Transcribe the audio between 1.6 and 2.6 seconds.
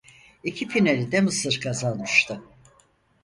kazanmıştı.